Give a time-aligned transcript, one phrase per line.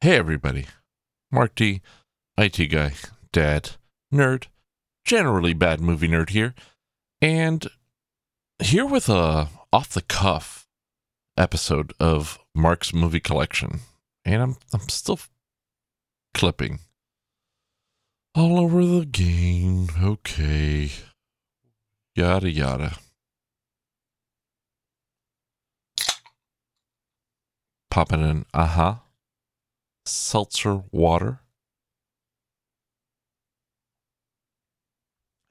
[0.00, 0.66] Hey, everybody.
[1.32, 1.82] Mark D,
[2.36, 2.92] IT guy,
[3.32, 3.70] dad,
[4.14, 4.46] nerd,
[5.04, 6.54] generally bad movie nerd here,
[7.20, 7.66] and
[8.62, 10.68] here with a off the cuff
[11.36, 13.80] episode of Mark's movie collection.
[14.24, 15.18] And I'm I'm still
[16.32, 16.78] clipping
[18.36, 19.88] all over the game.
[20.00, 20.92] Okay.
[22.14, 22.98] Yada yada.
[27.90, 29.02] Popping in aha.
[30.08, 31.40] Seltzer water.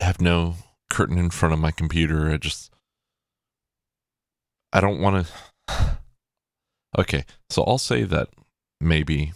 [0.01, 0.55] I have no
[0.89, 2.31] curtain in front of my computer.
[2.31, 2.71] I just
[4.71, 5.27] I don't want
[5.67, 5.73] to
[6.97, 8.29] Okay, so I'll say that
[8.79, 9.33] maybe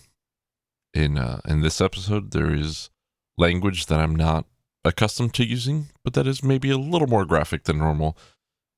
[0.93, 2.89] in uh, in this episode there is
[3.37, 4.45] language that I'm not
[4.83, 8.17] accustomed to using, but that is maybe a little more graphic than normal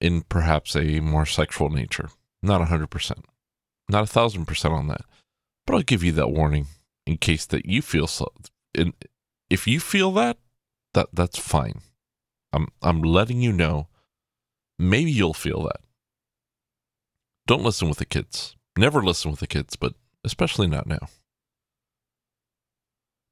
[0.02, 2.10] in perhaps a more sexual nature.
[2.42, 3.26] Not a hundred percent,
[3.90, 5.06] not a thousand percent on that,
[5.66, 6.68] but I'll give you that warning
[7.06, 8.32] in case that you feel so.
[8.74, 8.94] In,
[9.50, 10.38] if you feel that,
[10.94, 11.82] that that's fine.
[12.52, 13.88] I'm I'm letting you know.
[14.80, 15.82] Maybe you'll feel that.
[17.46, 18.56] Don't listen with the kids.
[18.78, 21.08] Never listen with the kids, but especially not now.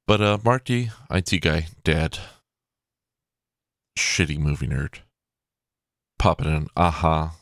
[0.06, 2.18] But uh Mark D, IT guy, dad,
[3.98, 4.98] shitty movie nerd,
[6.18, 7.36] popping in aha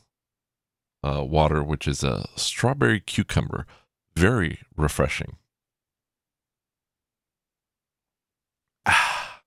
[1.02, 3.66] uh, water, which is a strawberry cucumber,
[4.14, 5.36] very refreshing.
[8.86, 9.42] Ah.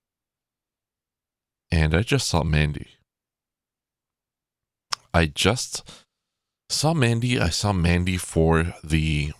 [1.70, 2.86] And I just saw Mandy.
[5.12, 5.82] I just
[6.68, 7.40] saw Mandy.
[7.40, 9.32] I saw Mandy for the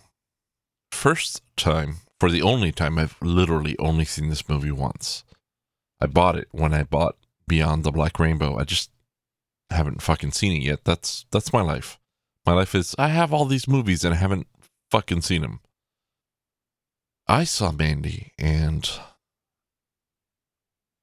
[0.91, 5.23] first time, for the only time I've literally only seen this movie once.
[6.01, 7.15] I bought it when I bought
[7.47, 8.57] Beyond the Black Rainbow.
[8.57, 8.89] I just
[9.69, 10.83] haven't fucking seen it yet.
[10.83, 11.99] That's that's my life.
[12.45, 14.47] My life is I have all these movies and I haven't
[14.91, 15.59] fucking seen him.
[17.27, 18.89] I saw Mandy and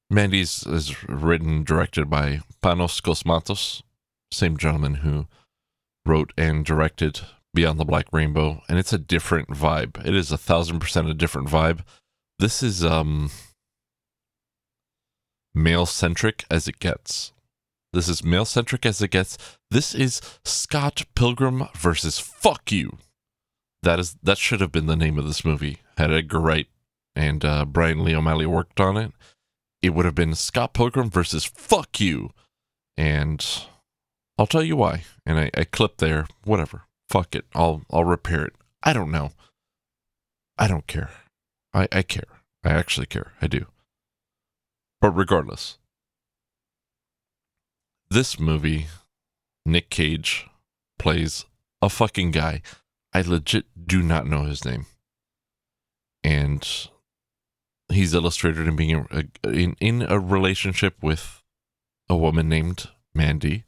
[0.09, 3.83] Mandy's is written directed by Panos Cosmatos,
[4.31, 5.27] same gentleman who
[6.05, 7.21] wrote and directed
[7.55, 10.05] Beyond the Black Rainbow, and it's a different vibe.
[10.07, 11.81] It is a thousand percent a different vibe.
[12.39, 13.31] This is um
[15.55, 17.33] male centric as it gets.
[17.93, 19.37] This is male centric as it gets.
[19.71, 22.97] This is Scott Pilgrim versus Fuck You.
[23.83, 25.79] That is that should have been the name of this movie.
[25.99, 26.69] Had Edgar Wright
[27.17, 29.13] and uh, Brian Lee O'Malley worked on it,
[29.83, 32.31] it would have been Scott Pilgrim versus Fuck You.
[32.97, 33.45] And
[34.39, 35.05] I'll tell you why.
[35.27, 36.27] And I, I clipped there.
[36.45, 36.83] Whatever.
[37.09, 37.45] Fuck it.
[37.55, 38.55] I'll I'll repair it.
[38.83, 39.33] I don't know.
[40.59, 41.11] I don't care.
[41.75, 42.25] I, I care.
[42.65, 43.33] I actually care.
[43.41, 43.67] I do.
[45.01, 45.79] But regardless,
[48.09, 48.87] this movie,
[49.67, 50.47] Nick Cage
[50.99, 51.47] plays
[51.81, 52.63] a fucking guy.
[53.13, 54.87] I legit do not know his name.
[56.25, 56.67] And
[57.89, 61.43] he's illustrated in being a, in, in a relationship with
[62.09, 63.65] a woman named Mandy,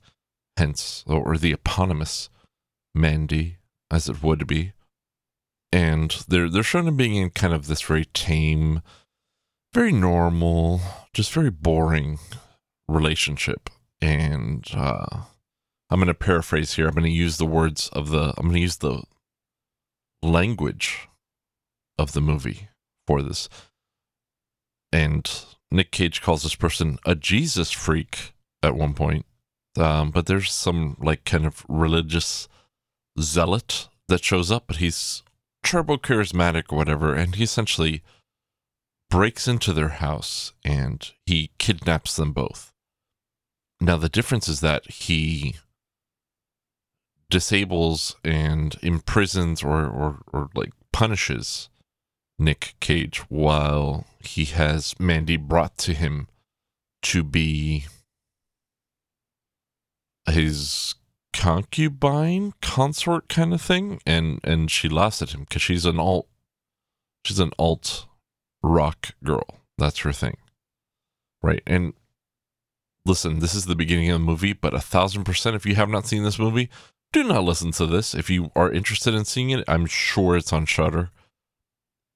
[0.56, 2.30] hence, or the eponymous
[2.94, 3.58] Mandy,
[3.90, 4.72] as it would be.
[5.72, 8.80] And they're they're shown in being in kind of this very tame,
[9.72, 10.80] very normal,
[11.12, 12.20] just very boring
[12.86, 13.70] relationship.
[14.00, 15.06] And uh,
[15.90, 16.86] I'm going to paraphrase here.
[16.86, 18.34] I'm going to use the words of the.
[18.36, 19.02] I'm going to use the
[20.24, 21.08] language
[21.98, 22.68] of the movie
[23.06, 23.48] for this.
[24.92, 25.28] And
[25.70, 28.32] Nick Cage calls this person a Jesus freak
[28.62, 29.26] at one point.
[29.76, 32.48] Um, but there's some like kind of religious
[33.20, 35.22] zealot that shows up, but he's
[35.64, 38.02] turbo charismatic or whatever, and he essentially
[39.10, 42.72] breaks into their house and he kidnaps them both.
[43.80, 45.56] Now the difference is that he
[47.34, 51.68] disables and imprisons or, or, or like punishes
[52.38, 56.28] Nick Cage while he has Mandy brought to him
[57.02, 57.86] to be
[60.30, 60.94] his
[61.32, 66.28] concubine consort kind of thing and and she laughs at him because she's an alt
[67.24, 68.06] she's an alt
[68.62, 69.58] rock girl.
[69.76, 70.36] That's her thing.
[71.42, 71.94] Right and
[73.04, 75.88] listen this is the beginning of the movie but a thousand percent if you have
[75.88, 76.70] not seen this movie
[77.14, 80.52] do not listen to this if you are interested in seeing it i'm sure it's
[80.52, 81.10] on Shudder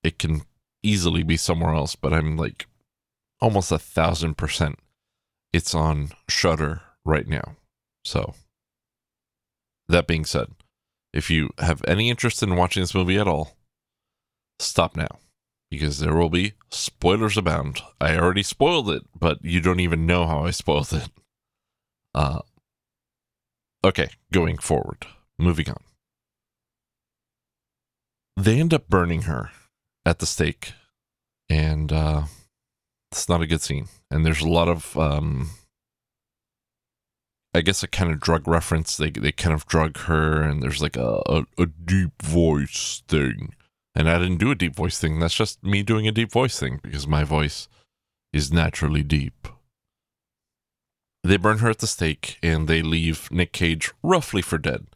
[0.03, 0.43] it can
[0.83, 2.67] easily be somewhere else but i'm like
[3.41, 4.79] almost a thousand percent
[5.53, 7.56] it's on Shudder right now
[8.05, 8.35] so
[9.89, 10.49] that being said,
[11.12, 13.56] if you have any interest in watching this movie at all,
[14.59, 15.19] stop now
[15.71, 17.81] because there will be spoilers abound.
[18.01, 21.09] I already spoiled it, but you don't even know how I spoiled it.
[22.15, 22.41] Uh,
[23.85, 25.07] okay, going forward,
[25.39, 25.83] moving on.
[28.37, 29.51] They end up burning her
[30.07, 30.73] at the stake,
[31.49, 32.23] and uh,
[33.11, 33.89] it's not a good scene.
[34.11, 35.51] And there's a lot of, um,
[37.53, 38.97] I guess, a kind of drug reference.
[38.97, 43.55] They they kind of drug her, and there's like a, a, a deep voice thing.
[43.95, 45.19] And I didn't do a deep voice thing.
[45.19, 47.67] That's just me doing a deep voice thing because my voice
[48.33, 49.49] is naturally deep.
[51.25, 54.87] They burn her at the stake and they leave Nick Cage roughly for dead.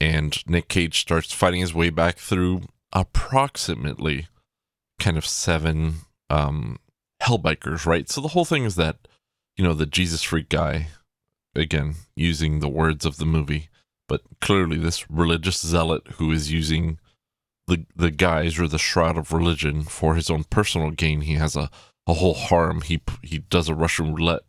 [0.00, 2.62] And Nick Cage starts fighting his way back through
[2.92, 4.26] approximately
[4.98, 5.94] kind of seven
[6.28, 6.78] um,
[7.22, 8.08] Hellbikers, right?
[8.08, 9.08] So the whole thing is that,
[9.56, 10.88] you know, the Jesus freak guy,
[11.54, 13.68] again, using the words of the movie,
[14.08, 16.98] but clearly this religious zealot who is using
[17.68, 21.20] the the guise or the shroud of religion for his own personal gain.
[21.20, 21.70] He has a,
[22.08, 22.80] a whole harem.
[22.80, 24.42] He he does a Russian roulette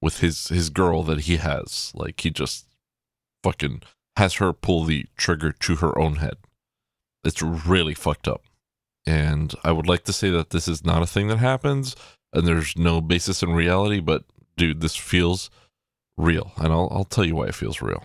[0.00, 1.92] with his his girl that he has.
[1.94, 2.66] Like he just
[3.42, 3.82] fucking
[4.16, 6.36] has her pull the trigger to her own head.
[7.24, 8.42] It's really fucked up.
[9.06, 11.94] And I would like to say that this is not a thing that happens
[12.32, 14.24] and there's no basis in reality, but
[14.56, 15.50] dude, this feels
[16.16, 16.52] real.
[16.56, 18.04] And I'll I'll tell you why it feels real.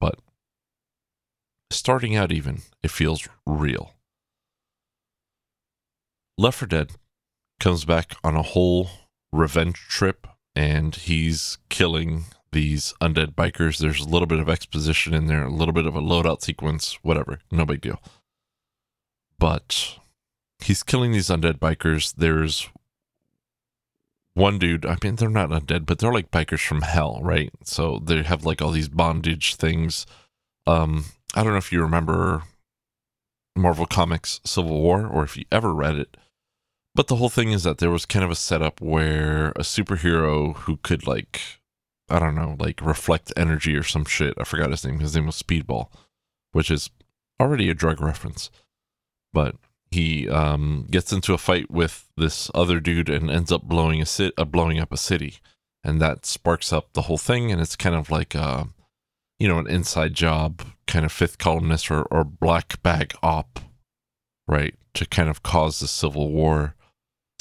[0.00, 0.18] But
[1.70, 3.92] starting out even, it feels real.
[6.38, 6.92] Left 4 Dead
[7.60, 8.90] comes back on a whole
[9.32, 13.78] revenge trip and he's killing these undead bikers.
[13.78, 16.98] There's a little bit of exposition in there, a little bit of a loadout sequence,
[17.02, 18.00] whatever, no big deal.
[19.38, 19.98] But
[20.60, 22.14] he's killing these undead bikers.
[22.16, 22.68] There's
[24.34, 27.50] one dude, I mean, they're not undead, but they're like bikers from hell, right?
[27.64, 30.06] So they have like all these bondage things.
[30.66, 32.44] Um, I don't know if you remember
[33.56, 36.16] Marvel Comics Civil War or if you ever read it.
[36.94, 40.54] But the whole thing is that there was kind of a setup where a superhero
[40.56, 41.40] who could like
[42.12, 44.34] I don't know, like reflect energy or some shit.
[44.36, 45.00] I forgot his name.
[45.00, 45.88] His name was Speedball,
[46.52, 46.90] which is
[47.40, 48.50] already a drug reference.
[49.32, 49.56] But
[49.90, 54.06] he um, gets into a fight with this other dude and ends up blowing a
[54.06, 55.38] sit, uh, blowing up a city,
[55.82, 57.50] and that sparks up the whole thing.
[57.50, 58.68] And it's kind of like a,
[59.38, 63.58] you know, an inside job, kind of fifth columnist or, or black bag op,
[64.46, 66.74] right, to kind of cause the civil war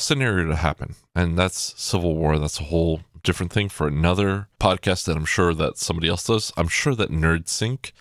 [0.02, 0.96] scenario to happen.
[1.16, 2.40] And that's Civil War.
[2.40, 6.52] That's a whole different thing for another podcast that I'm sure that somebody else does.
[6.58, 7.92] I'm sure that NerdSync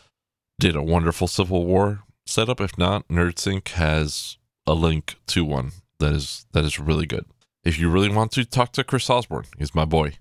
[0.58, 2.60] did a wonderful Civil War setup.
[2.60, 7.26] If not, NerdSync has a link to one that is that is really good.
[7.64, 10.14] If you really want to talk to Chris Osborne, he's my boy.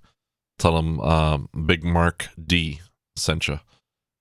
[0.58, 2.82] Tell him um, Big Mark D
[3.16, 3.60] sent you.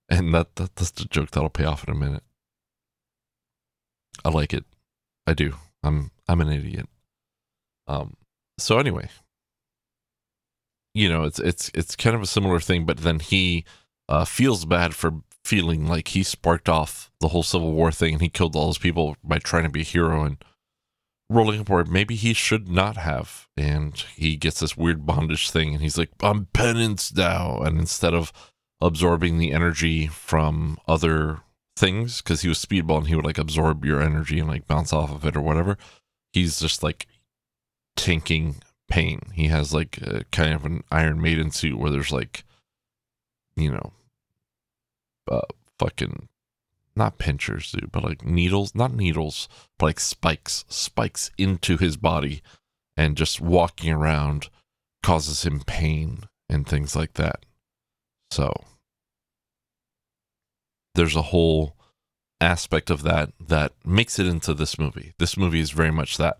[0.09, 2.23] And that, that that's the joke that'll pay off in a minute.
[4.23, 4.65] I like it.
[5.27, 5.55] I do.
[5.83, 6.87] I'm I'm an idiot.
[7.89, 8.15] Um,
[8.59, 9.09] so anyway,
[10.93, 13.65] you know, it's it's it's kind of a similar thing, but then he
[14.07, 18.21] uh, feels bad for feeling like he sparked off the whole Civil War thing and
[18.21, 20.37] he killed all those people by trying to be a hero and
[21.29, 23.47] rolling up where maybe he should not have.
[23.57, 27.59] And he gets this weird bondage thing and he's like, I'm penance now.
[27.61, 28.31] And instead of
[28.81, 31.39] absorbing the energy from other
[31.75, 34.93] things, because he was speedball and he would like absorb your energy and like bounce
[34.93, 35.77] off of it or whatever,
[36.33, 37.07] he's just like
[37.95, 38.55] tanking
[38.89, 39.21] pain.
[39.33, 42.43] He has like a, kind of an Iron Maiden suit where there's like,
[43.55, 43.93] you know,
[45.29, 45.41] uh,
[45.77, 46.27] fucking
[46.95, 49.47] not pinchers, dude, but like needles, not needles,
[49.77, 52.41] but like spikes, spikes into his body,
[52.97, 54.49] and just walking around
[55.01, 57.45] causes him pain and things like that.
[58.31, 58.53] So
[60.95, 61.75] there's a whole
[62.41, 65.13] aspect of that that makes it into this movie.
[65.17, 66.39] This movie is very much that.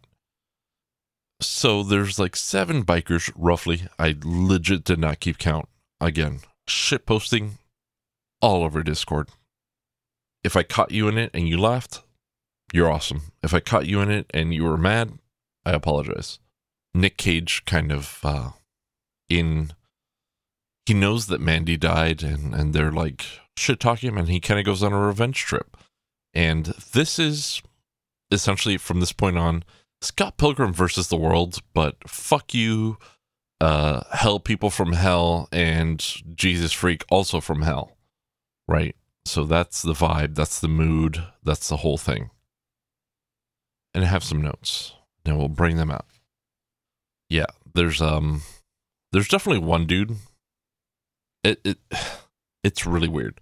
[1.41, 3.84] So there's like seven bikers roughly.
[3.98, 5.69] I legit did not keep count.
[6.01, 7.58] Again, shit posting
[8.41, 9.29] all over Discord.
[10.43, 12.01] If I caught you in it and you laughed,
[12.74, 13.31] you're awesome.
[13.43, 15.19] If I caught you in it and you were mad,
[15.65, 16.39] I apologize.
[16.93, 18.50] Nick Cage kind of uh
[19.29, 19.72] in
[20.86, 24.65] he knows that Mandy died and and they're like shit talking and he kind of
[24.65, 25.77] goes on a revenge trip.
[26.34, 27.62] And this is
[28.31, 29.63] essentially from this point on
[30.01, 32.97] Scott Pilgrim versus the world, but fuck you,
[33.59, 35.99] uh, hell people from hell and
[36.35, 37.97] Jesus freak also from hell,
[38.67, 38.95] right?
[39.25, 42.29] So that's the vibe, that's the mood, that's the whole thing.
[43.93, 44.93] And I have some notes.
[45.25, 46.05] Now we'll bring them out.
[47.29, 48.41] Yeah, there's um,
[49.11, 50.15] there's definitely one dude.
[51.43, 51.77] It it
[52.63, 53.41] it's really weird,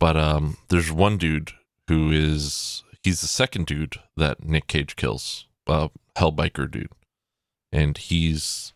[0.00, 1.52] but um, there's one dude
[1.88, 6.92] who is he's the second dude that Nick Cage kills uh, Hellbiker dude,
[7.72, 8.72] and he's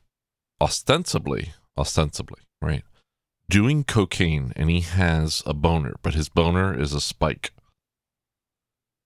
[0.61, 2.85] ostensibly, ostensibly, right,
[3.49, 7.53] doing cocaine, and he has a boner, but his boner is a spike,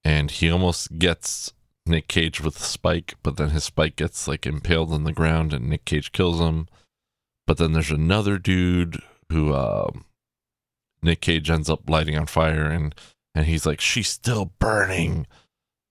[0.05, 1.53] and he almost gets
[1.87, 5.53] Nick Cage with a Spike, but then his Spike gets like impaled on the ground
[5.53, 6.69] and Nick Cage kills him.
[7.47, 9.01] But then there's another dude
[9.31, 9.91] who uh,
[11.03, 12.95] Nick Cage ends up lighting on fire and
[13.35, 15.27] and he's like, she's still burning.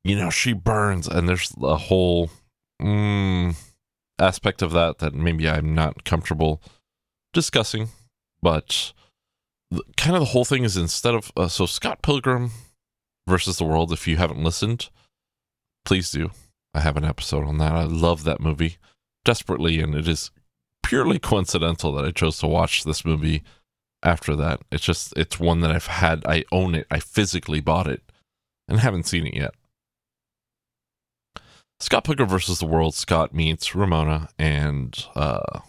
[0.05, 1.07] You know, she burns.
[1.07, 2.29] And there's a whole
[2.81, 3.55] mm,
[4.19, 6.62] aspect of that that maybe I'm not comfortable
[7.33, 7.89] discussing.
[8.41, 8.93] But
[9.97, 12.51] kind of the whole thing is instead of uh, so Scott Pilgrim
[13.27, 13.91] versus the World.
[13.91, 14.89] If you haven't listened,
[15.85, 16.29] please do.
[16.75, 17.74] I have an episode on that.
[17.74, 18.77] I love that movie
[19.24, 20.29] desperately, and it is
[20.83, 23.41] purely coincidental that I chose to watch this movie
[24.03, 24.62] after that.
[24.71, 26.24] It's just it's one that I've had.
[26.27, 26.85] I own it.
[26.91, 28.03] I physically bought it,
[28.67, 29.55] and haven't seen it yet.
[31.79, 32.96] Scott Pilgrim versus the World.
[32.96, 35.60] Scott meets Ramona, and uh,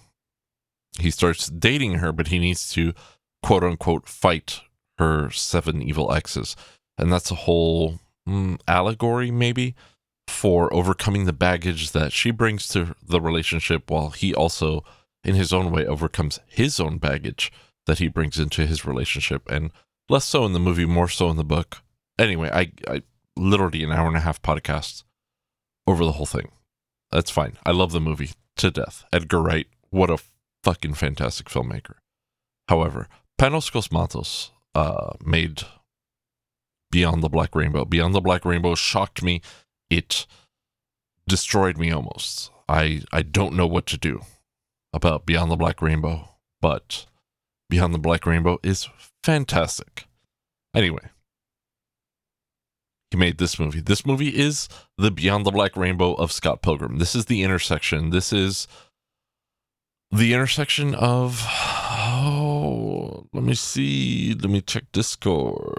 [0.98, 2.94] he starts dating her, but he needs to
[3.42, 4.60] quote unquote fight
[4.98, 6.56] her seven evil exes.
[6.98, 9.74] And that's a whole mm, allegory, maybe,
[10.26, 14.84] for overcoming the baggage that she brings to the relationship while he also,
[15.24, 17.52] in his own way, overcomes his own baggage
[17.86, 19.48] that he brings into his relationship.
[19.50, 19.70] And
[20.08, 21.82] less so in the movie, more so in the book.
[22.18, 23.02] Anyway, I, I
[23.36, 25.04] literally an hour and a half podcast
[25.86, 26.50] over the whole thing.
[27.10, 27.56] That's fine.
[27.64, 29.04] I love the movie to death.
[29.12, 30.18] Edgar Wright, what a
[30.64, 31.94] fucking fantastic filmmaker.
[32.68, 35.62] However, Panos Cosmatos uh, made
[36.90, 37.84] Beyond the Black Rainbow.
[37.84, 39.40] Beyond the Black Rainbow shocked me.
[39.90, 40.26] It
[41.28, 42.50] destroyed me almost.
[42.68, 44.22] I I don't know what to do
[44.92, 46.28] about Beyond the Black Rainbow,
[46.60, 47.06] but
[47.68, 48.88] Beyond the Black Rainbow is
[49.22, 50.06] fantastic.
[50.74, 51.10] Anyway,
[53.16, 53.80] made this movie.
[53.80, 56.98] This movie is the Beyond the Black Rainbow of Scott Pilgrim.
[56.98, 58.10] This is the intersection.
[58.10, 58.68] This is
[60.10, 64.34] the intersection of oh, let me see.
[64.34, 65.74] Let me check Discord.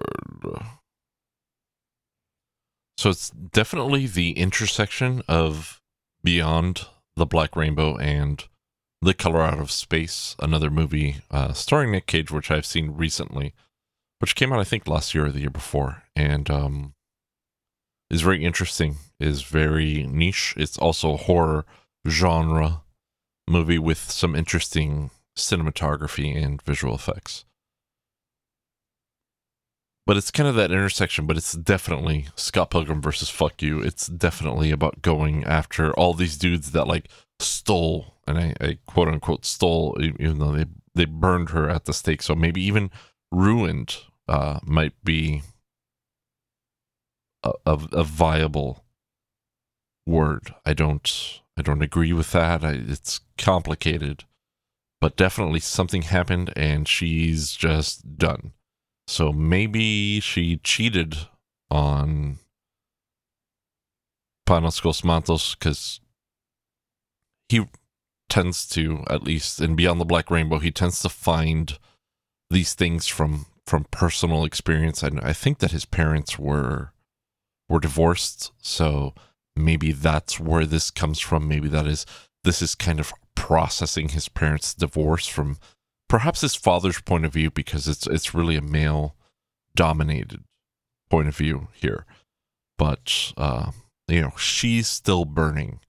[2.97, 5.81] So it's definitely the intersection of
[6.23, 8.43] Beyond the Black Rainbow and
[9.01, 13.53] The Color Out of Space, another movie uh, starring Nick Cage, which I've seen recently,
[14.19, 16.93] which came out I think last year or the year before, and um,
[18.09, 18.97] is very interesting.
[19.19, 20.53] is very niche.
[20.57, 21.65] It's also a horror
[22.07, 22.81] genre
[23.47, 27.45] movie with some interesting cinematography and visual effects.
[30.05, 33.81] But it's kind of that intersection, but it's definitely Scott Pilgrim versus Fuck You.
[33.81, 37.09] It's definitely about going after all these dudes that like
[37.39, 41.93] stole, and I, I quote unquote stole, even though they, they burned her at the
[41.93, 42.21] stake.
[42.21, 42.89] So maybe even
[43.33, 43.97] ruined
[44.29, 45.41] uh, might be
[47.65, 48.83] a, a, viable
[50.05, 50.53] word.
[50.65, 52.63] I don't I don't agree with that.
[52.63, 54.25] I, it's complicated,
[55.01, 58.53] but definitely something happened and she's just done.
[59.07, 61.17] So maybe she cheated
[61.71, 62.39] on
[64.47, 65.99] Panos Cosmatos because
[67.49, 67.65] he
[68.29, 71.77] tends to, at least in Beyond the Black Rainbow, he tends to find
[72.49, 75.03] these things from from personal experience.
[75.03, 76.93] And I think that his parents were
[77.69, 79.13] were divorced, so
[79.55, 81.47] maybe that's where this comes from.
[81.47, 82.05] Maybe that is
[82.43, 85.57] this is kind of processing his parents' divorce from
[86.07, 89.15] perhaps his father's point of view because it's it's really a male
[89.75, 90.43] dominated
[91.09, 92.05] point of view here.
[92.77, 93.71] But uh
[94.07, 95.79] you know she's still burning.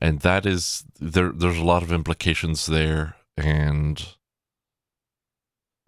[0.00, 3.16] And that is there there's a lot of implications there.
[3.36, 4.04] And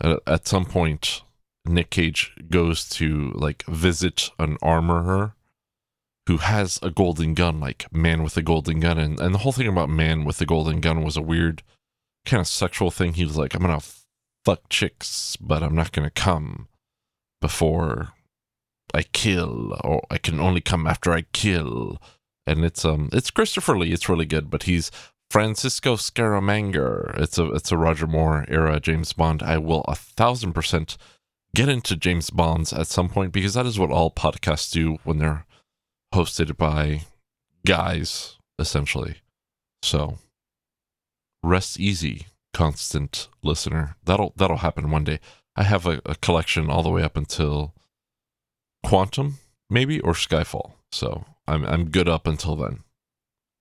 [0.00, 1.22] at, at some point
[1.64, 5.34] Nick Cage goes to like visit an armorer
[6.26, 9.52] who has a golden gun like man with a golden gun and, and the whole
[9.52, 11.62] thing about man with the golden gun was a weird
[12.24, 13.14] kind of sexual thing.
[13.14, 13.80] He was like, I'm gonna
[14.44, 16.68] fuck chicks, but I'm not gonna come
[17.40, 18.12] before
[18.92, 21.98] I kill, or I can only come after I kill.
[22.46, 23.92] And it's um it's Christopher Lee.
[23.92, 24.90] It's really good, but he's
[25.30, 27.18] Francisco Scaramanga.
[27.20, 29.42] It's a it's a Roger Moore era James Bond.
[29.42, 30.96] I will a thousand percent
[31.54, 35.19] get into James Bonds at some point because that is what all podcasts do when
[35.19, 35.45] they're
[36.14, 37.02] hosted by
[37.66, 39.16] guys, essentially.
[39.83, 40.19] So
[41.42, 43.97] rest easy, constant listener.
[44.04, 45.21] That'll that'll happen one day.
[45.57, 47.75] I have a, a collection all the way up until
[48.85, 49.38] Quantum,
[49.69, 50.73] maybe, or Skyfall.
[50.92, 52.80] So I'm I'm good up until then.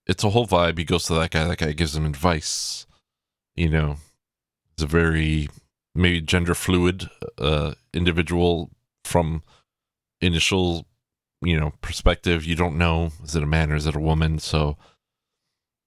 [0.06, 0.78] It's a whole vibe.
[0.78, 1.48] He goes to that guy.
[1.48, 2.88] That guy gives him advice.
[3.56, 3.98] You know,
[4.74, 5.50] it's a very
[5.96, 8.70] maybe gender fluid uh, individual
[9.06, 9.44] from
[10.22, 10.86] initial
[11.42, 12.46] you know perspective.
[12.46, 14.40] You don't know is it a man or is it a woman.
[14.40, 14.78] So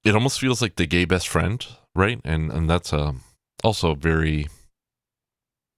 [0.05, 2.21] it almost feels like the gay best friend right?
[2.25, 3.13] And and that's a uh,
[3.65, 4.49] also a very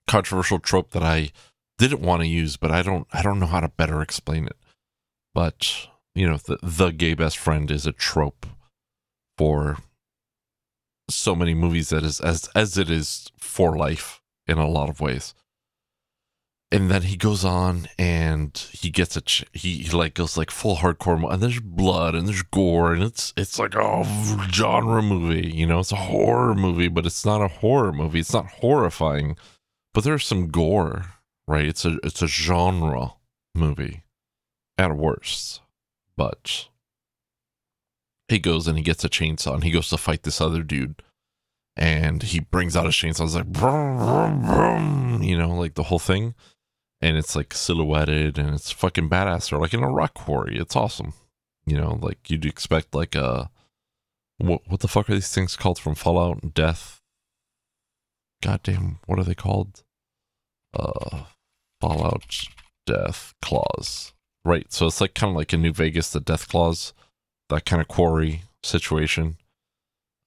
[0.07, 1.31] controversial trope that I
[1.79, 4.57] didn't want to use, but I don't I don't know how to better explain it.
[5.35, 8.47] But you know the the gay best friend is a trope
[9.37, 9.79] for
[11.09, 15.01] so many movies that is as as it is for life in a lot of
[15.01, 15.35] ways.
[16.73, 20.51] And then he goes on and he gets a ch- he, he like goes like
[20.51, 24.05] full hardcore mo- and there's blood and there's gore and it's it's like a
[24.53, 25.81] genre movie you know?
[25.81, 28.21] It's a horror movie but it's not a horror movie.
[28.21, 29.37] It's not horrifying
[29.93, 31.07] but there's some gore
[31.47, 31.67] right?
[31.67, 33.13] It's a it's a genre
[33.55, 34.03] movie
[34.77, 35.61] at worst
[36.17, 36.69] but
[38.29, 41.03] he goes and he gets a chainsaw and he goes to fight this other dude.
[41.77, 43.25] And he brings out a chainsaw.
[43.25, 46.35] It's like brum, brum, brum, you know like the whole thing.
[47.01, 49.53] And it's like silhouetted and it's fucking badass.
[49.53, 50.57] Or like in a rock quarry.
[50.59, 51.13] It's awesome.
[51.67, 53.51] You know like you'd expect like a
[54.39, 57.03] what, what the fuck are these things called from fallout and death?
[58.43, 59.83] Goddamn what are they called?
[60.73, 61.25] Uh
[61.81, 62.47] fallout
[62.87, 64.13] death claws.
[64.45, 66.93] Right so it's like kind of like in new vegas the death claws
[67.55, 69.37] that kind of quarry situation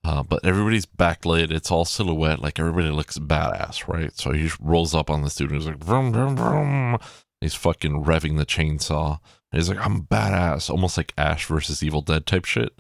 [0.07, 1.51] uh, but everybody's backlit.
[1.51, 2.39] It's all silhouette.
[2.39, 4.17] Like everybody looks badass, right?
[4.17, 6.98] So he rolls up on the dude he's like, vroom, vroom, vroom.
[7.41, 9.19] He's fucking revving the chainsaw.
[9.51, 10.69] And he's like, I'm badass.
[10.69, 12.79] Almost like Ash versus Evil Dead type shit.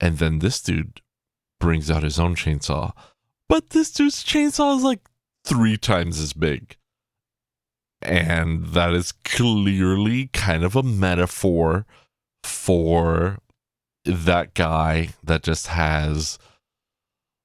[0.00, 1.00] And then this dude
[1.60, 2.94] brings out his own chainsaw.
[3.48, 5.08] But this dude's chainsaw is like
[5.44, 6.76] three times as big.
[8.02, 11.86] And that is clearly kind of a metaphor
[12.42, 13.38] for
[14.10, 16.38] that guy that just has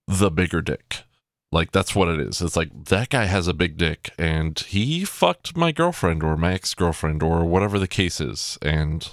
[0.08, 1.04] the bigger dick.
[1.52, 2.42] Like that's what it is.
[2.42, 6.54] It's like that guy has a big dick and he fucked my girlfriend or my
[6.54, 8.58] ex-girlfriend or whatever the case is.
[8.62, 9.08] And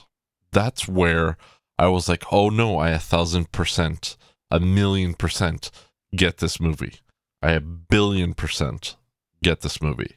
[0.51, 1.37] that's where
[1.79, 4.17] I was like, oh no, I a thousand percent,
[4.51, 5.71] a million percent
[6.15, 6.97] get this movie.
[7.43, 8.97] I a billion percent
[9.43, 10.17] get this movie.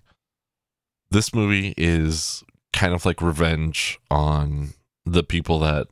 [1.12, 4.74] This movie is kind of like revenge on
[5.06, 5.88] the people that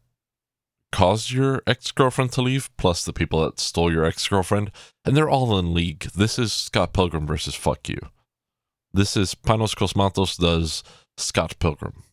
[0.94, 4.72] caused your ex girlfriend to leave, plus the people that stole your ex girlfriend,
[5.04, 6.04] and they're all in league.
[6.16, 7.98] This is Scott Pilgrim versus Fuck You.
[8.94, 10.84] This is Panos Cosmatos does
[11.18, 12.04] Scott Pilgrim,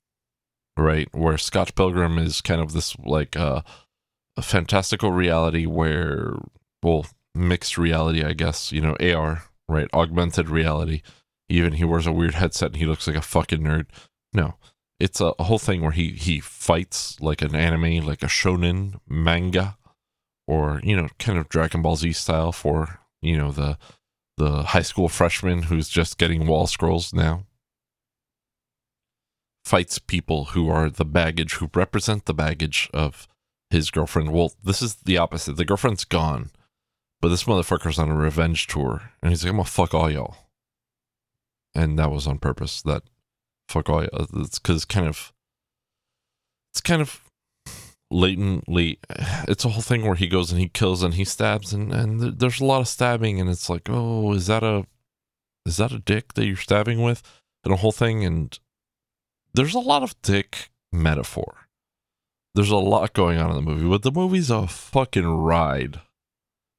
[0.78, 1.09] right?
[1.12, 3.61] Where Scott Pilgrim is kind of this like uh,
[4.38, 6.37] a fantastical reality where,
[6.83, 9.88] well, mixed reality, I guess, you know, AR, right?
[9.92, 11.02] Augmented reality.
[11.50, 13.87] Even he wears a weird headset and he looks like a fucking nerd.
[14.33, 14.55] No,
[15.00, 19.78] it's a, whole thing where he he fights like an anime, like a shonen manga,
[20.46, 23.78] or you know, kind of Dragon Ball Z style for you know the
[24.36, 27.46] the high school freshman who's just getting wall scrolls now.
[29.64, 33.26] Fights people who are the baggage, who represent the baggage of
[33.70, 34.32] his girlfriend.
[34.32, 35.56] Well, this is the opposite.
[35.56, 36.50] The girlfriend's gone,
[37.20, 40.36] but this motherfucker's on a revenge tour, and he's like, "I'm gonna fuck all y'all,"
[41.74, 42.82] and that was on purpose.
[42.82, 43.02] That
[43.70, 45.33] fuck all it's because kind of
[46.72, 47.22] it's kind of
[48.11, 48.98] latently
[49.48, 52.38] it's a whole thing where he goes and he kills and he stabs and and
[52.38, 54.87] there's a lot of stabbing and it's like oh is that a
[55.66, 57.22] is that a dick that you're stabbing with?
[57.64, 58.59] And a whole thing and
[59.52, 61.68] there's a lot of dick metaphor.
[62.54, 66.00] There's a lot going on in the movie but the movie's a fucking ride.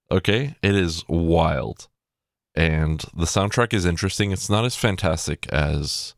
[0.09, 0.55] Okay?
[0.61, 1.87] It is wild.
[2.53, 4.31] And the soundtrack is interesting.
[4.31, 6.15] It's not as fantastic as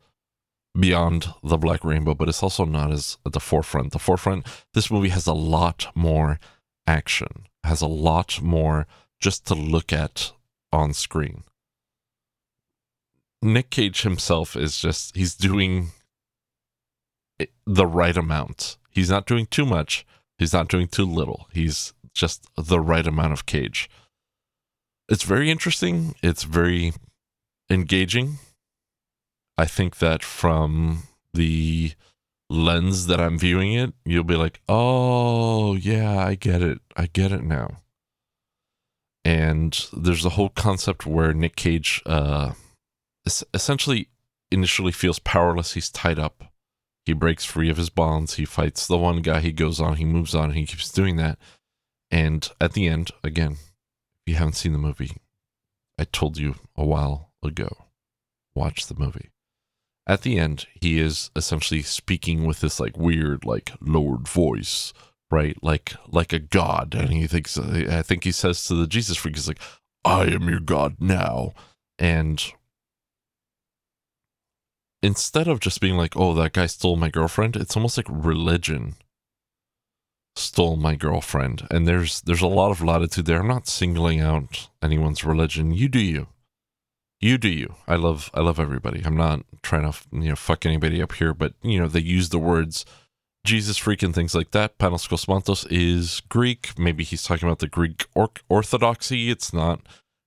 [0.78, 3.92] beyond the black rainbow but it's also not as at the forefront.
[3.92, 6.38] The forefront this movie has a lot more
[6.86, 8.86] action has a lot more
[9.20, 10.32] just to look at
[10.72, 11.44] on screen.
[13.42, 15.88] Nick cage himself is just he's doing
[17.66, 18.76] the right amount.
[18.90, 20.06] He's not doing too much.
[20.38, 21.46] He's not doing too little.
[21.52, 23.90] He's just the right amount of cage.
[25.08, 26.14] It's very interesting.
[26.22, 26.92] It's very
[27.70, 28.38] engaging
[29.56, 31.92] I think that from the
[32.50, 36.80] lens that I'm viewing it, you'll be like, oh, yeah, I get it.
[36.96, 37.78] I get it now.
[39.24, 42.52] And there's a whole concept where Nick Cage uh,
[43.54, 44.08] essentially
[44.50, 45.72] initially feels powerless.
[45.72, 46.52] He's tied up.
[47.06, 48.34] He breaks free of his bonds.
[48.34, 49.40] He fights the one guy.
[49.40, 49.96] He goes on.
[49.96, 50.52] He moves on.
[50.52, 51.38] he keeps doing that.
[52.10, 55.16] And at the end, again, if you haven't seen the movie,
[55.98, 57.86] I told you a while ago,
[58.54, 59.30] watch the movie
[60.06, 64.92] at the end, he is essentially speaking with this like weird, like lowered voice,
[65.30, 65.56] right?
[65.62, 69.36] Like like a god, and he thinks I think he says to the Jesus freak,
[69.36, 69.60] he's like,
[70.04, 71.54] "I am your god now,"
[71.98, 72.42] and
[75.02, 78.96] instead of just being like, "Oh, that guy stole my girlfriend," it's almost like religion
[80.36, 83.40] stole my girlfriend, and there's there's a lot of latitude there.
[83.40, 85.72] I'm not singling out anyone's religion.
[85.72, 86.26] You do you
[87.20, 87.74] you do you.
[87.86, 89.02] I love I love everybody.
[89.04, 92.28] I'm not trying to you know fuck anybody up here, but you know they use
[92.28, 92.84] the words
[93.44, 94.78] Jesus freaking things like that.
[94.78, 96.78] Panos Cosmatos is Greek.
[96.78, 99.30] Maybe he's talking about the Greek or- orthodoxy.
[99.30, 99.80] It's not.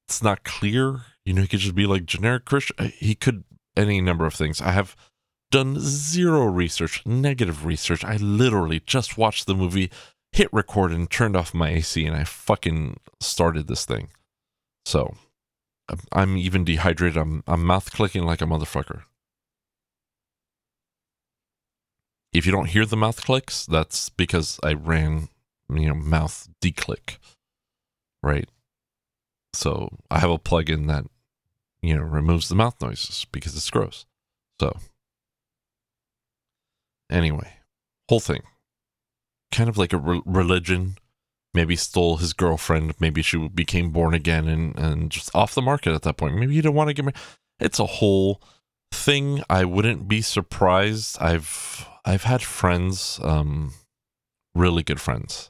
[0.08, 1.02] It's not clear.
[1.26, 2.76] You know, he could just be like generic Christian.
[2.80, 3.44] Uh, he could
[3.76, 4.62] any number of things.
[4.62, 4.96] I have
[5.52, 8.04] done zero research, negative research.
[8.04, 9.90] I literally just watched the movie,
[10.32, 14.10] hit record, and turned off my AC, and I fucking started this thing.
[14.86, 15.16] So
[16.12, 17.18] I'm even dehydrated.
[17.18, 19.04] I'm, I'm mouth clicking like a motherfucker.
[22.34, 25.30] If you don't hear the mouth clicks, that's because I ran,
[25.74, 27.18] you know, mouth declick.
[28.22, 28.50] Right.
[29.54, 31.06] So I have a plugin that,
[31.82, 34.06] you know, removes the mouth noises because it's gross.
[34.60, 34.78] So
[37.10, 37.54] anyway,
[38.10, 38.42] whole thing.
[39.52, 40.98] Kind of like a re- religion.
[41.58, 42.94] Maybe stole his girlfriend.
[43.00, 46.36] Maybe she became born again and, and just off the market at that point.
[46.36, 47.16] Maybe you don't want to get married.
[47.60, 48.44] It's a whole
[48.92, 49.42] thing.
[49.50, 51.18] I wouldn't be surprised.
[51.20, 53.74] I've I've had friends, um,
[54.54, 55.50] really good friends.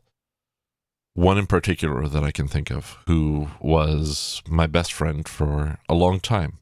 [1.13, 5.93] One in particular that I can think of who was my best friend for a
[5.93, 6.59] long time,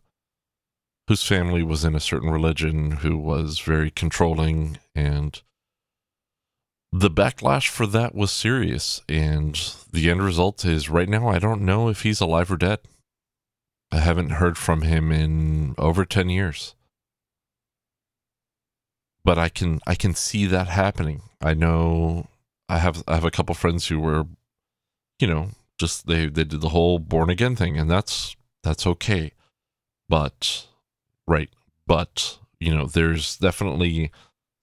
[1.07, 5.39] whose family was in a certain religion, who was very controlling, and
[6.99, 9.01] the backlash for that was serious.
[9.09, 9.55] And
[9.91, 12.79] the end result is right now, I don't know if he's alive or dead.
[13.91, 16.75] I haven't heard from him in over 10 years
[19.25, 21.23] but I can I can see that happening.
[21.41, 22.27] I know
[22.69, 24.25] I have I have a couple friends who were,
[25.19, 29.33] you know, just they they did the whole born again thing, and that's that's okay.
[30.07, 30.67] But
[31.27, 31.49] right,
[31.87, 34.11] but you know, there's definitely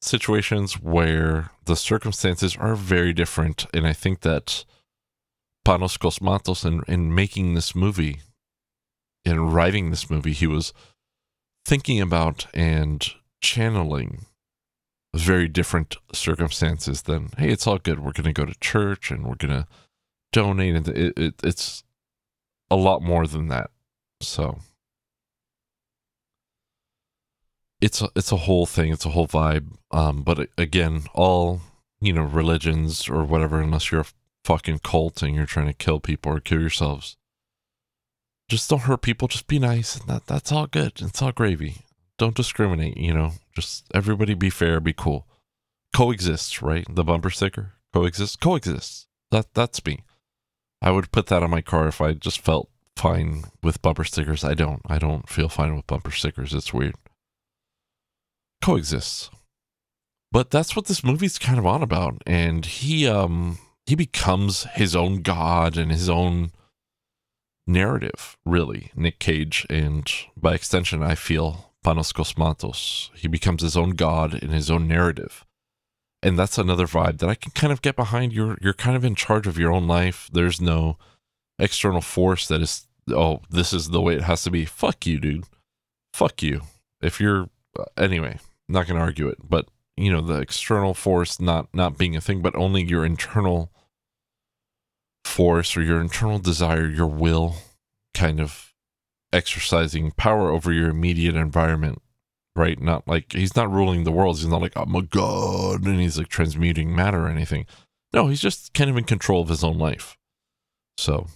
[0.02, 4.64] situations where the circumstances are very different, and I think that
[5.64, 8.20] Panos Cosmatos in in making this movie,
[9.24, 10.72] in writing this movie, he was
[11.64, 13.08] thinking about and
[13.40, 14.26] channeling
[15.14, 18.00] very different circumstances than hey it's all good.
[18.00, 19.66] We're going to go to church and we're going to
[20.32, 21.84] donate and it, it, it's
[22.70, 23.70] a lot more than that.
[24.20, 24.58] So
[27.82, 31.60] it's a, it's a whole thing it's a whole vibe um but again all
[32.00, 34.06] you know religions or whatever unless you're a
[34.44, 37.16] fucking cult and you're trying to kill people or kill yourselves
[38.48, 41.84] just don't hurt people just be nice and that that's all good it's all gravy
[42.22, 43.32] don't discriminate, you know.
[43.52, 45.26] Just everybody be fair, be cool.
[45.92, 46.86] Coexist, right?
[46.88, 47.72] The bumper sticker.
[47.92, 48.40] Coexist.
[48.40, 49.08] Coexist.
[49.32, 50.04] That that's me.
[50.80, 54.44] I would put that on my car if I just felt fine with bumper stickers.
[54.44, 54.82] I don't.
[54.86, 56.54] I don't feel fine with bumper stickers.
[56.54, 56.94] It's weird.
[58.62, 59.30] Coexists.
[60.30, 62.22] But that's what this movie's kind of on about.
[62.26, 66.52] And he um he becomes his own god and his own
[67.66, 73.10] narrative, really, Nick Cage, and by extension, I feel Panos Cosmatos.
[73.14, 75.44] He becomes his own god in his own narrative.
[76.22, 78.32] And that's another vibe that I can kind of get behind.
[78.32, 80.30] You're you're kind of in charge of your own life.
[80.32, 80.96] There's no
[81.58, 84.64] external force that is oh, this is the way it has to be.
[84.64, 85.44] Fuck you, dude.
[86.14, 86.62] Fuck you.
[87.00, 87.48] If you're
[87.78, 87.84] uh,
[88.68, 92.20] not going to argue it, but you know, the external force not not being a
[92.20, 93.70] thing, but only your internal
[95.24, 97.56] force or your internal desire, your will
[98.14, 98.72] kind of
[99.32, 102.00] exercising power over your immediate environment,
[102.54, 102.80] right?
[102.80, 104.36] Not like he's not ruling the world.
[104.38, 107.66] He's not like, I'm a god and he's like transmuting matter or anything.
[108.12, 110.18] No, he's just kind of in control of his own life.
[110.98, 111.26] So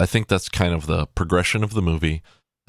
[0.00, 2.22] I think that's kind of the progression of the movie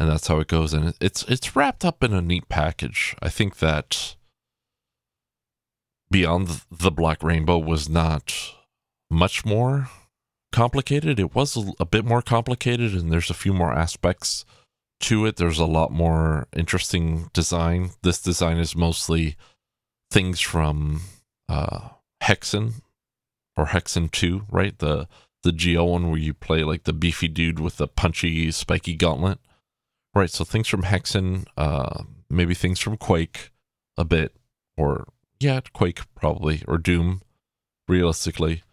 [0.03, 3.15] and that's how it goes and it's it's wrapped up in a neat package.
[3.21, 4.15] I think that
[6.11, 8.35] Beyond the Black Rainbow was not
[9.09, 9.89] much more
[10.51, 11.19] complicated.
[11.19, 14.45] It was a, bit more complicated, and there's a few more aspects
[14.99, 15.37] to it.
[15.37, 17.91] There's a lot more interesting design.
[18.03, 19.37] This design is mostly
[20.11, 21.01] things from
[21.49, 21.89] uh,
[22.21, 22.81] Hexen
[23.55, 24.77] or Hexen 2, right?
[24.77, 25.07] The
[25.41, 29.39] the GL one where you play like the beefy dude with the punchy, spiky gauntlet.
[30.15, 33.51] Right, so things from Hexen, uh, maybe things from Quake
[33.97, 34.35] a bit,
[34.77, 35.07] or
[35.39, 37.21] yeah, Quake probably, or Doom,
[37.87, 38.63] realistically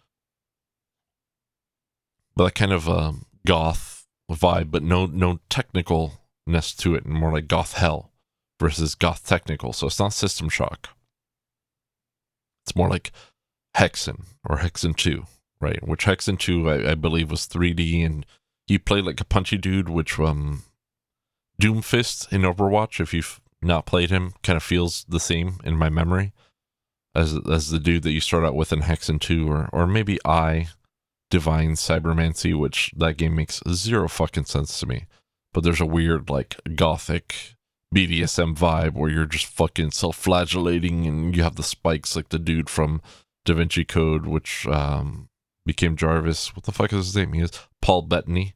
[2.40, 7.33] but that kind of um, goth vibe, but no no technicalness to it, and more
[7.33, 8.12] like goth hell
[8.59, 9.74] versus goth technical.
[9.74, 10.88] So it's not System Shock.
[12.64, 13.12] It's more like
[13.76, 15.26] Hexen or Hexen Two,
[15.61, 15.87] right?
[15.87, 18.24] Which Hexen Two I, I believe was 3D, and
[18.66, 20.62] you play like a punchy dude, which um,
[21.61, 25.90] Doomfist in Overwatch, if you've not played him, kind of feels the same in my
[25.90, 26.33] memory
[27.14, 30.14] as as the dude that you start out with in Hexen 2 or or maybe
[30.14, 30.68] E.Y.E
[31.31, 35.07] Divine Cybermancy, which that game makes zero fucking sense to me.
[35.53, 37.55] But there's a weird, like, gothic
[37.94, 42.38] BDSM vibe where you're just fucking self flagellating and you have the spikes like the
[42.38, 43.01] dude from
[43.44, 45.29] Da Vinci Code, which um,
[45.64, 46.55] became Jarvis.
[46.55, 47.33] What the fuck is his name?
[47.33, 48.55] He is Paul Bettany.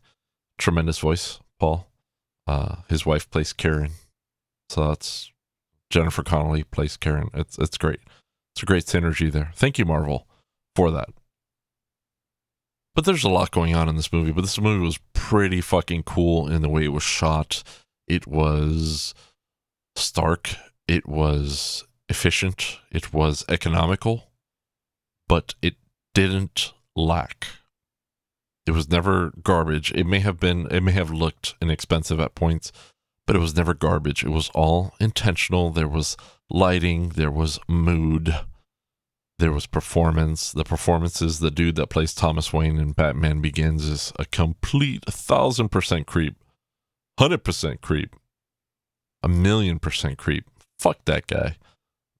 [0.58, 1.88] Tremendous voice, Paul.
[2.46, 3.92] Uh, his wife plays Karen.
[4.68, 5.32] So that's
[5.90, 7.30] Jennifer Connelly plays Karen.
[7.34, 8.00] It's it's great.
[8.54, 9.50] It's a great synergy there.
[9.54, 10.26] Thank you, Marvel,
[10.76, 11.08] for that.
[12.94, 14.32] But there's a lot going on in this movie.
[14.32, 17.62] But this movie was pretty fucking cool in the way it was shot.
[18.06, 19.14] It was
[19.96, 20.50] stark.
[20.86, 22.78] It was efficient.
[22.92, 24.30] It was economical.
[25.26, 25.74] But it
[26.14, 27.46] didn't lack.
[28.66, 29.92] It was never garbage.
[29.92, 32.72] It may have been, it may have looked inexpensive at points,
[33.26, 34.24] but it was never garbage.
[34.24, 35.70] It was all intentional.
[35.70, 36.16] There was
[36.48, 38.34] lighting, there was mood,
[39.38, 40.52] there was performance.
[40.52, 45.70] The performances, the dude that plays Thomas Wayne in Batman Begins is a complete thousand
[45.70, 46.36] percent creep,
[47.18, 48.14] hundred percent creep,
[49.22, 50.44] a million percent creep.
[50.78, 51.56] Fuck that guy.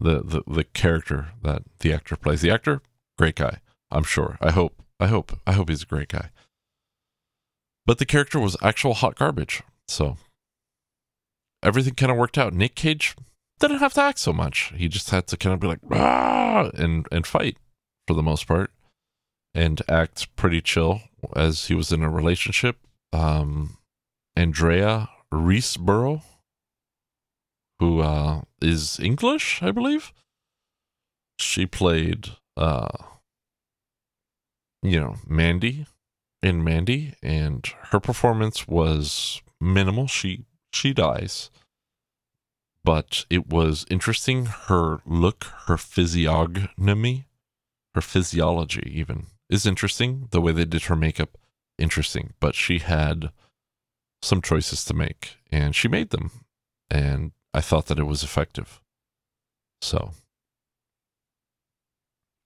[0.00, 2.40] The, the the character that the actor plays.
[2.40, 2.82] The actor,
[3.16, 3.60] great guy.
[3.90, 4.36] I'm sure.
[4.40, 4.82] I hope.
[4.98, 5.38] I hope.
[5.46, 6.30] I hope he's a great guy.
[7.86, 9.62] But the character was actual hot garbage.
[9.88, 10.16] So
[11.62, 12.52] everything kind of worked out.
[12.52, 13.14] Nick Cage
[13.58, 14.72] didn't have to act so much.
[14.76, 15.80] He just had to kind of be like
[16.78, 17.58] and and fight
[18.06, 18.70] for the most part
[19.54, 21.02] and act pretty chill
[21.36, 22.76] as he was in a relationship.
[23.12, 23.78] Um,
[24.36, 26.22] Andrea Riseborough,
[27.78, 30.12] who uh, is English, I believe.
[31.38, 32.88] She played, uh,
[34.82, 35.86] you know, Mandy
[36.44, 40.06] in Mandy, and her performance was minimal.
[40.06, 41.50] She she dies
[42.84, 44.44] but it was interesting.
[44.44, 47.26] Her look, her physiognomy,
[47.94, 50.28] her physiology, even is interesting.
[50.30, 51.38] The way they did her makeup,
[51.78, 52.34] interesting.
[52.40, 53.30] But she had
[54.20, 56.30] some choices to make, and she made them.
[56.90, 58.80] And I thought that it was effective.
[59.80, 60.12] So,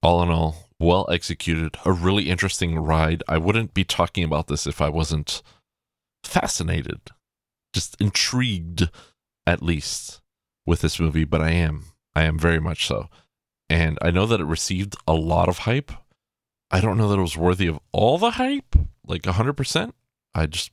[0.02, 3.22] all in all, well executed, a really interesting ride.
[3.28, 5.42] I wouldn't be talking about this if I wasn't
[6.24, 7.00] fascinated,
[7.72, 8.90] just intrigued,
[9.46, 10.20] at least
[10.66, 11.84] with this movie, but I am.
[12.14, 13.08] I am very much so.
[13.70, 15.92] And I know that it received a lot of hype.
[16.70, 18.74] I don't know that it was worthy of all the hype,
[19.06, 19.92] like 100%.
[20.34, 20.70] I just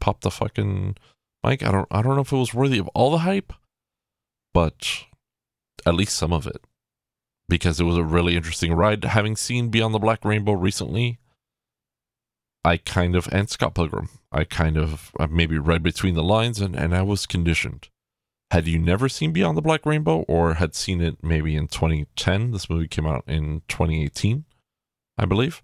[0.00, 0.96] popped the fucking
[1.44, 1.62] mic.
[1.62, 3.52] I don't I don't know if it was worthy of all the hype,
[4.54, 5.04] but
[5.84, 6.62] at least some of it.
[7.48, 9.04] Because it was a really interesting ride.
[9.04, 11.18] Having seen Beyond the Black Rainbow recently,
[12.64, 16.60] I kind of and Scott Pilgrim, I kind of uh, maybe read between the lines
[16.60, 17.88] and, and I was conditioned
[18.50, 22.52] had you never seen Beyond the Black Rainbow or had seen it maybe in 2010,
[22.52, 24.44] this movie came out in 2018,
[25.18, 25.62] I believe.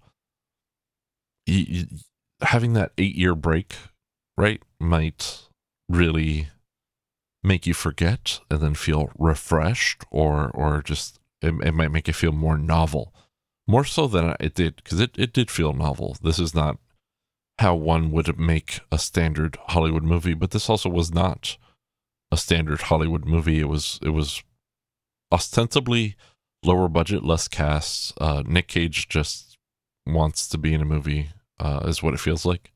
[1.47, 1.85] You, you,
[2.41, 3.75] having that eight year break,
[4.37, 5.47] right, might
[5.89, 6.49] really
[7.43, 12.15] make you forget and then feel refreshed or or just it, it might make it
[12.15, 13.13] feel more novel
[13.67, 16.77] more so than it did because it, it did feel novel this is not
[17.59, 21.57] how one would make a standard hollywood movie but this also was not
[22.31, 23.59] a standard Hollywood movie.
[23.59, 24.43] It was it was
[25.31, 26.15] ostensibly
[26.63, 28.13] lower budget, less cast.
[28.19, 29.57] Uh, Nick Cage just
[30.05, 31.29] wants to be in a movie,
[31.59, 32.71] uh, is what it feels like.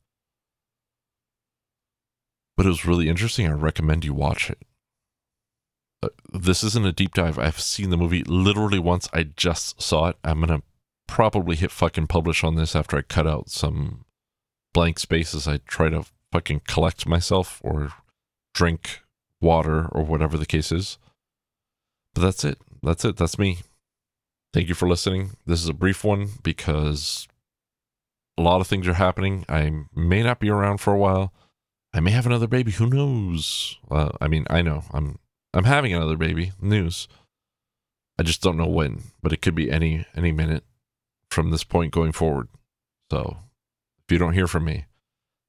[2.56, 3.46] But it was really interesting.
[3.46, 4.58] I recommend you watch it.
[6.02, 7.38] Uh, this isn't a deep dive.
[7.38, 9.08] I've seen the movie literally once.
[9.12, 10.16] I just saw it.
[10.24, 10.62] I'm gonna
[11.06, 14.04] probably hit fucking publish on this after I cut out some
[14.72, 15.46] blank spaces.
[15.46, 17.92] I try to fucking collect myself or
[18.54, 19.00] drink
[19.40, 20.98] water, or whatever the case is.
[22.14, 22.58] But that's it.
[22.82, 23.16] That's it.
[23.16, 23.58] That's me.
[24.52, 25.30] Thank you for listening.
[25.46, 27.28] This is a brief one because
[28.36, 29.44] a lot of things are happening.
[29.48, 31.32] I may not be around for a while.
[31.92, 32.72] I may have another baby.
[32.72, 33.78] Who knows?
[33.90, 35.18] Uh, I mean, I know I'm
[35.52, 36.52] I'm having another baby.
[36.60, 37.08] News.
[38.18, 40.64] I just don't know when, but it could be any any minute
[41.30, 42.48] from this point going forward.
[43.10, 43.38] So,
[44.04, 44.86] if you don't hear from me,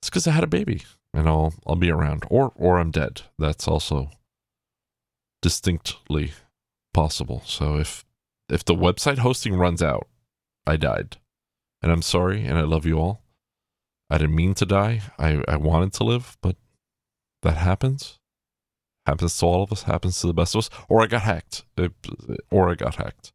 [0.01, 0.83] it's because I had a baby
[1.13, 3.23] and I'll I'll be around, or or I'm dead.
[3.37, 4.11] That's also
[5.41, 6.33] distinctly
[6.93, 7.41] possible.
[7.45, 8.05] So if
[8.49, 10.07] if the website hosting runs out,
[10.65, 11.17] I died,
[11.81, 13.23] and I'm sorry, and I love you all.
[14.09, 15.01] I didn't mean to die.
[15.17, 16.55] I I wanted to live, but
[17.43, 18.19] that happens.
[19.11, 19.83] Happens to all of us.
[19.83, 20.69] Happens to the best of us.
[20.87, 21.65] Or I got hacked.
[21.77, 23.33] Uh, uh, or I got hacked.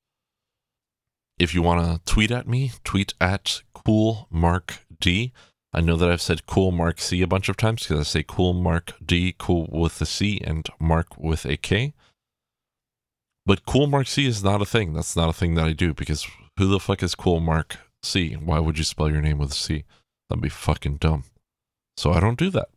[1.39, 5.35] If you want to tweet at me, tweet at cool mark d.
[5.75, 8.25] I know that I've said cool Mark C a bunch of times because I say
[8.27, 11.93] cool Mark D, cool with a C, and Mark with a K.
[13.45, 14.95] But cool Mark C is not a thing.
[14.95, 18.33] That's not a thing that I do because who the fuck is cool Mark C?
[18.33, 19.85] Why would you spell your name with a C?
[20.31, 21.25] That'd be fucking dumb.
[21.99, 22.69] So I don't do that.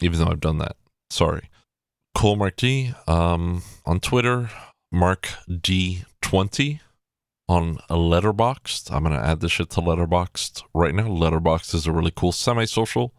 [0.00, 0.76] Even though I've done that.
[1.12, 1.50] Sorry.
[2.14, 2.94] Cole Mark D.
[3.06, 4.48] Um, on Twitter,
[4.90, 6.80] Mark D20
[7.48, 8.90] on Letterboxd.
[8.90, 11.08] I'm gonna add this shit to Letterboxd right now.
[11.08, 13.12] Letterboxd is a really cool semi-social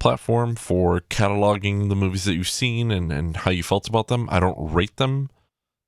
[0.00, 4.28] platform for cataloging the movies that you've seen and, and how you felt about them.
[4.28, 5.30] I don't rate them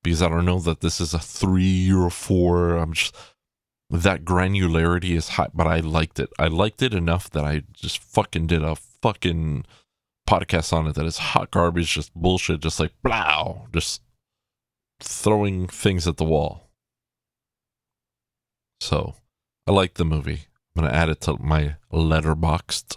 [0.05, 2.77] because I don't know that this is a three or four.
[2.77, 3.17] I'm just
[3.91, 6.31] that granularity is high, but I liked it.
[6.39, 9.65] I liked it enough that I just fucking did a fucking
[10.29, 14.03] podcast on it that is hot garbage, just bullshit, just like blow, just
[15.01, 16.71] throwing things at the wall.
[18.81, 19.15] So
[19.67, 20.47] I like the movie.
[20.75, 22.97] I'm gonna add it to my Letterboxd.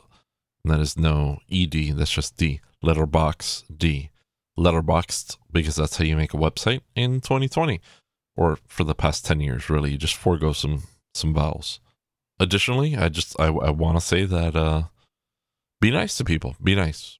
[0.64, 1.74] And that is no ed.
[1.96, 2.62] That's just D.
[2.82, 4.10] Letterbox D.
[4.58, 7.82] Letterboxd because that's how you make a website in 2020,
[8.36, 9.70] or for the past 10 years.
[9.70, 10.84] Really, you just forego some
[11.14, 11.80] some vowels.
[12.40, 14.84] Additionally, I just I, I want to say that uh,
[15.86, 16.56] be nice to people.
[16.64, 17.20] Be nice.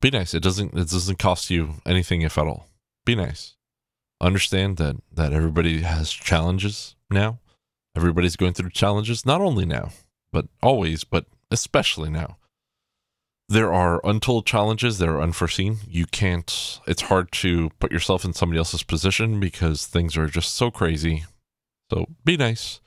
[0.00, 0.32] Be nice.
[0.32, 2.68] It doesn't it doesn't cost you anything if at all.
[3.04, 3.56] Be nice.
[4.20, 7.40] Understand that that everybody has challenges now.
[7.96, 9.90] Everybody's going through challenges not only now,
[10.30, 12.36] but always, but especially now.
[13.48, 15.78] There are untold challenges that are unforeseen.
[15.88, 20.54] You can't it's hard to put yourself in somebody else's position because things are just
[20.54, 21.24] so crazy.
[21.90, 22.78] So be nice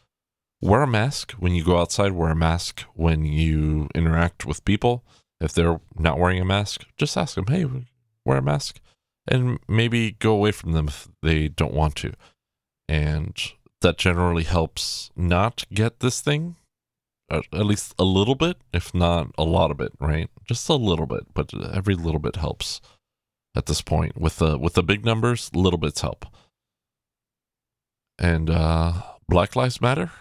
[0.62, 5.04] wear a mask when you go outside, wear a mask when you interact with people.
[5.40, 7.66] If they're not wearing a mask, just ask them, hey,
[8.26, 8.80] wear a mask.
[9.28, 12.14] And maybe go away from them if they don't want to.
[12.88, 13.40] And
[13.82, 16.56] that generally helps not get this thing,
[17.32, 20.30] at least a little bit, if not a lot of it, right?
[20.46, 22.82] Just a little bit, but every little bit helps
[23.56, 24.20] at this point.
[24.20, 26.26] With the with the big numbers, little bits help.
[28.18, 28.94] And uh
[29.30, 30.12] Black Lives Matter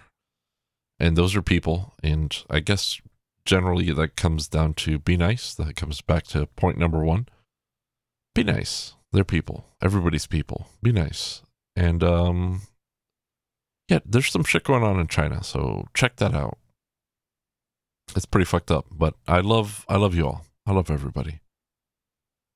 [1.00, 3.00] and those are people and i guess
[3.48, 7.26] generally that comes down to be nice that comes back to point number one.
[8.34, 8.92] Be nice.
[9.10, 9.64] They're people.
[9.82, 10.68] Everybody's people.
[10.82, 11.40] Be nice.
[11.74, 12.60] And um
[13.88, 16.58] yeah there's some shit going on in china so check that out.
[18.14, 20.44] It's pretty fucked up but i love i love you all.
[20.66, 21.40] I love everybody.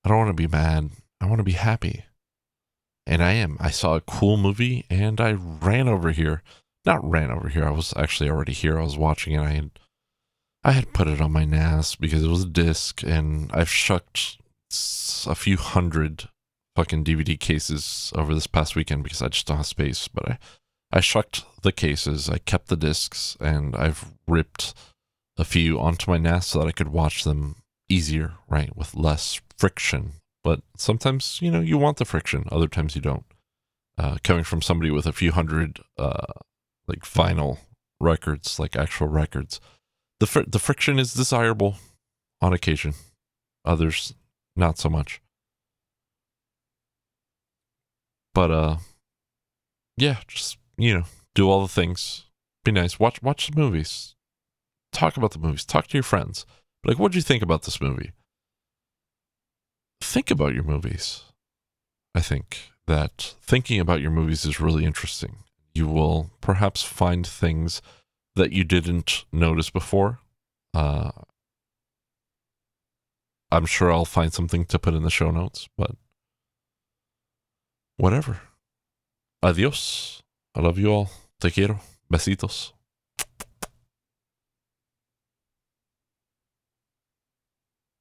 [0.04, 0.90] I don't want to be mad.
[1.22, 2.04] I want to be happy.
[3.06, 3.56] And i am.
[3.58, 6.42] I saw a cool movie and i ran over here
[6.84, 7.64] not ran over here.
[7.64, 8.78] I was actually already here.
[8.78, 9.40] I was watching it.
[9.40, 9.70] I had
[10.64, 14.38] I had put it on my NAS because it was a disc, and I've shucked
[15.26, 16.28] a few hundred
[16.76, 20.08] fucking DVD cases over this past weekend because I just don't have space.
[20.08, 20.38] But I
[20.92, 22.28] I shucked the cases.
[22.28, 24.74] I kept the discs, and I've ripped
[25.38, 27.56] a few onto my NAS so that I could watch them
[27.88, 30.12] easier, right, with less friction.
[30.44, 32.44] But sometimes, you know, you want the friction.
[32.52, 33.24] Other times you don't.
[33.96, 36.32] Uh, coming from somebody with a few hundred uh,
[36.92, 37.58] like vinyl
[38.00, 39.60] records, like actual records.
[40.20, 41.76] The fr- the friction is desirable
[42.40, 42.94] on occasion.
[43.64, 44.14] Others
[44.54, 45.20] not so much.
[48.34, 48.76] But uh
[49.96, 52.24] yeah, just you know, do all the things.
[52.64, 53.00] Be nice.
[53.00, 54.14] Watch watch the movies.
[54.92, 55.64] Talk about the movies.
[55.64, 56.44] Talk to your friends.
[56.84, 58.12] Like, what do you think about this movie?
[60.02, 61.22] Think about your movies.
[62.14, 65.36] I think that thinking about your movies is really interesting
[65.74, 67.82] you will perhaps find things
[68.36, 70.20] that you didn't notice before.
[70.74, 71.10] Uh,
[73.50, 75.92] I'm sure I'll find something to put in the show notes, but
[77.96, 78.40] whatever.
[79.42, 80.22] Adios.
[80.54, 81.10] I love you all.
[81.40, 81.80] Te quiero.
[82.10, 82.72] Besitos.